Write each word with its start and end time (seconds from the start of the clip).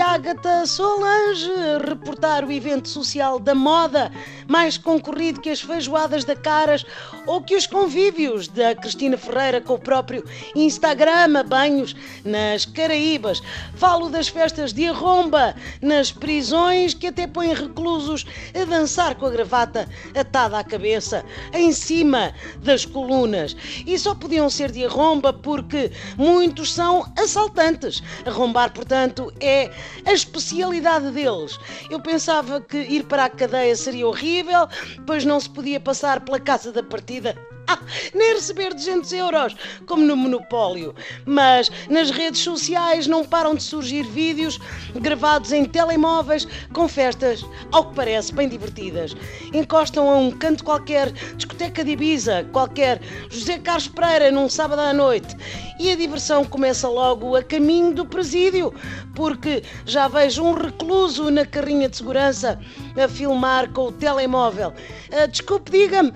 Agatha 0.00 0.66
Solange 0.66 1.50
reportar 1.88 2.44
o 2.44 2.52
evento 2.52 2.88
social 2.88 3.38
da 3.38 3.54
moda 3.54 4.10
mais 4.46 4.78
concorrido 4.78 5.40
que 5.40 5.50
as 5.50 5.60
feijoadas 5.60 6.24
da 6.24 6.36
Caras 6.36 6.84
ou 7.26 7.42
que 7.42 7.56
os 7.56 7.66
convívios 7.66 8.48
da 8.48 8.74
Cristina 8.74 9.16
Ferreira 9.16 9.60
com 9.60 9.74
o 9.74 9.78
próprio 9.78 10.24
Instagram 10.54 11.38
a 11.38 11.42
banhos 11.42 11.94
nas 12.24 12.64
Caraíbas. 12.64 13.42
Falo 13.76 14.08
das 14.08 14.28
festas 14.28 14.72
de 14.72 14.86
arromba 14.86 15.54
nas 15.80 16.12
prisões 16.12 16.94
que 16.94 17.08
até 17.08 17.26
põem 17.26 17.54
reclusos 17.54 18.24
a 18.54 18.64
dançar 18.64 19.14
com 19.16 19.26
a 19.26 19.30
gravata 19.30 19.88
atada 20.14 20.58
à 20.58 20.64
cabeça 20.64 21.24
em 21.52 21.72
cima 21.72 22.34
das 22.58 22.84
colunas. 22.84 23.56
E 23.86 23.98
só 23.98 24.14
podiam 24.14 24.48
ser 24.48 24.70
de 24.70 24.84
arromba 24.84 25.32
porque 25.32 25.90
muitos 26.16 26.72
são 26.72 27.12
assaltantes. 27.18 28.02
Arrombar, 28.24 28.72
portanto, 28.72 29.32
é 29.40 29.63
a 30.04 30.12
especialidade 30.12 31.10
deles. 31.10 31.58
Eu 31.90 32.00
pensava 32.00 32.60
que 32.60 32.78
ir 32.78 33.04
para 33.04 33.26
a 33.26 33.30
cadeia 33.30 33.76
seria 33.76 34.06
horrível, 34.06 34.68
pois 35.06 35.24
não 35.24 35.38
se 35.40 35.50
podia 35.50 35.80
passar 35.80 36.20
pela 36.20 36.40
casa 36.40 36.72
da 36.72 36.82
partida 36.82 37.36
nem 38.14 38.34
receber 38.34 38.74
200 38.74 39.12
euros, 39.12 39.56
como 39.86 40.04
no 40.04 40.16
Monopólio. 40.16 40.94
Mas 41.24 41.70
nas 41.88 42.10
redes 42.10 42.40
sociais 42.40 43.06
não 43.06 43.24
param 43.24 43.54
de 43.54 43.62
surgir 43.62 44.04
vídeos 44.04 44.58
gravados 44.94 45.52
em 45.52 45.64
telemóveis 45.64 46.46
com 46.72 46.88
festas, 46.88 47.44
ao 47.72 47.86
que 47.86 47.94
parece, 47.94 48.34
bem 48.34 48.48
divertidas. 48.48 49.14
Encostam 49.52 50.08
a 50.10 50.16
um 50.16 50.30
canto 50.30 50.64
qualquer, 50.64 51.10
discoteca 51.36 51.84
de 51.84 51.92
Ibiza, 51.92 52.44
qualquer 52.52 53.00
José 53.30 53.58
Carlos 53.58 53.88
Pereira 53.88 54.30
num 54.30 54.48
sábado 54.48 54.80
à 54.80 54.92
noite. 54.92 55.34
E 55.78 55.90
a 55.90 55.96
diversão 55.96 56.44
começa 56.44 56.88
logo 56.88 57.34
a 57.34 57.42
caminho 57.42 57.92
do 57.92 58.06
presídio, 58.06 58.72
porque 59.14 59.62
já 59.84 60.06
vejo 60.06 60.42
um 60.42 60.52
recluso 60.52 61.30
na 61.30 61.44
carrinha 61.44 61.88
de 61.88 61.96
segurança 61.96 62.60
a 62.96 63.08
filmar 63.08 63.70
com 63.72 63.88
o 63.88 63.92
telemóvel. 63.92 64.72
Uh, 65.10 65.28
desculpe, 65.28 65.72
diga-me, 65.72 66.10
uh, 66.10 66.14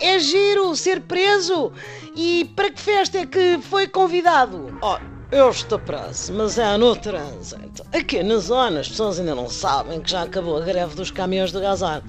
é 0.00 0.18
giro 0.20 0.57
ser 0.74 1.00
preso? 1.02 1.72
E 2.16 2.50
para 2.56 2.70
que 2.70 2.80
festa 2.80 3.18
é 3.18 3.26
que 3.26 3.58
foi 3.62 3.86
convidado? 3.86 4.78
Oh, 4.82 4.98
eu 5.30 5.50
estou 5.50 5.78
preso, 5.78 6.32
mas 6.32 6.58
é 6.58 6.76
no 6.78 6.96
trânsito. 6.96 7.84
Aqui 7.92 8.22
na 8.22 8.38
zona 8.38 8.80
as 8.80 8.88
pessoas 8.88 9.20
ainda 9.20 9.34
não 9.34 9.48
sabem 9.50 10.00
que 10.00 10.10
já 10.10 10.22
acabou 10.22 10.56
a 10.56 10.60
greve 10.60 10.94
dos 10.94 11.10
caminhões 11.10 11.52
de 11.52 11.60
gazar. 11.60 12.02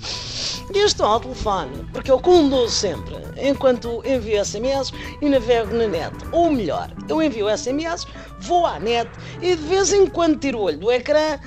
E 0.73 0.77
estou 0.85 1.05
ao 1.05 1.19
telefone, 1.19 1.85
porque 1.91 2.09
eu 2.09 2.19
conduzo 2.19 2.73
sempre, 2.73 3.15
enquanto 3.37 4.01
envio 4.05 4.45
SMS 4.45 4.93
e 5.21 5.27
navego 5.27 5.75
na 5.75 5.87
net. 5.87 6.15
Ou 6.31 6.51
melhor, 6.51 6.89
eu 7.09 7.21
envio 7.21 7.49
SMS, 7.49 8.07
vou 8.39 8.65
à 8.65 8.79
net 8.79 9.09
e 9.41 9.55
de 9.55 9.63
vez 9.63 9.91
em 9.91 10.07
quando 10.07 10.39
tiro 10.39 10.59
o 10.59 10.61
olho 10.61 10.77
do 10.77 10.91
ecrã, 10.91 11.39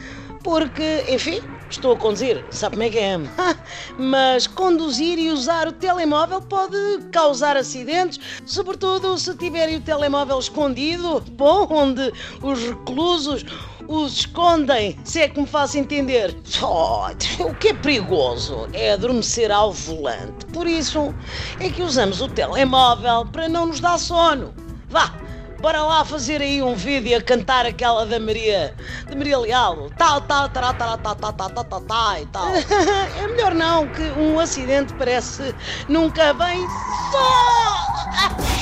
porque, 0.43 1.07
enfim, 1.09 1.41
Estou 1.73 1.93
a 1.93 1.97
conduzir, 1.97 2.45
sabe 2.51 2.77
como 2.77 2.87
é 2.87 2.91
que 2.91 2.99
é? 2.99 3.19
Mas 3.99 4.47
conduzir 4.47 5.19
e 5.19 5.31
usar 5.31 5.67
o 5.67 5.73
telemóvel 5.73 6.43
pode 6.43 6.77
causar 7.11 7.57
acidentes, 7.57 8.21
sobretudo 8.45 9.17
se 9.19 9.35
tiverem 9.37 9.77
o 9.77 9.81
telemóvel 9.81 10.39
escondido, 10.39 11.25
bom, 11.33 11.67
onde 11.71 12.13
os 12.43 12.63
reclusos 12.63 13.45
os 13.89 14.19
escondem, 14.19 14.99
se 15.03 15.21
é 15.21 15.29
que 15.29 15.41
me 15.41 15.47
faço 15.47 15.79
entender. 15.79 16.37
Oh, 16.63 17.07
o 17.45 17.55
que 17.55 17.69
é 17.69 17.75
perigoso 17.75 18.69
é 18.75 18.93
adormecer 18.93 19.51
ao 19.51 19.73
volante. 19.73 20.45
Por 20.53 20.67
isso 20.67 21.15
é 21.59 21.71
que 21.71 21.83
usamos 21.83 22.21
o 22.21 22.29
telemóvel 22.29 23.27
para 23.27 23.49
não 23.49 23.67
nos 23.67 23.81
dar 23.81 23.99
sono. 23.99 24.55
Vá, 24.89 25.15
Bora 25.63 25.81
lá 25.81 26.05
fazer 26.05 26.43
aí 26.43 26.61
um 26.61 26.75
vídeo 26.75 27.17
a 27.17 27.23
cantar 27.23 27.65
aquela 27.65 28.05
da 28.05 28.19
Maria, 28.19 28.75
de 29.09 29.15
Maria 29.15 29.39
Leal. 29.39 29.91
Tal, 29.97 30.21
tal, 30.23 30.49
tará, 30.49 30.75
tará, 30.75 30.99
tal, 30.99 31.15
tal, 31.15 31.33
tal, 31.33 31.51
tal, 31.51 31.81
tal, 31.81 32.19
e 32.19 32.27
tal. 32.27 32.49
é 33.23 33.29
melhor 33.29 33.55
não, 33.55 33.87
que 33.87 34.03
um 34.19 34.41
acidente 34.41 34.93
parece 34.95 35.55
nunca 35.89 36.35
vem 36.35 36.67
só. 37.13 38.53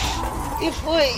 E 0.60 0.70
foi 0.70 1.08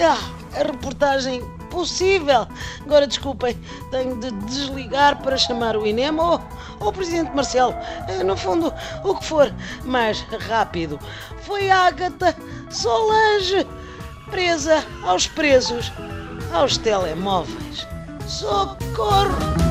ah, 0.00 0.16
a 0.60 0.62
reportagem 0.62 1.42
possível. 1.70 2.46
Agora 2.82 3.04
desculpem, 3.04 3.58
tenho 3.90 4.14
de 4.20 4.30
desligar 4.46 5.20
para 5.24 5.36
chamar 5.36 5.76
o 5.76 5.84
INEM 5.84 6.16
ou, 6.20 6.40
ou 6.78 6.88
o 6.90 6.92
Presidente 6.92 7.34
Marcelo. 7.34 7.74
Eh, 8.06 8.22
no 8.22 8.36
fundo, 8.36 8.72
o 9.02 9.16
que 9.16 9.24
for 9.24 9.52
mais 9.84 10.20
rápido. 10.48 11.00
Foi 11.42 11.68
Ágata 11.68 12.36
Solange 12.70 13.66
presa 14.34 14.84
aos 15.04 15.28
presos, 15.28 15.92
aos 16.52 16.76
telemóveis. 16.76 17.86
Socorro! 18.26 19.63